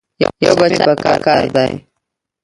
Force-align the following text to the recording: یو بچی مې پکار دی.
یو 0.43 0.53
بچی 0.59 0.83
مې 0.87 0.95
پکار 1.05 1.43
دی. 1.55 1.71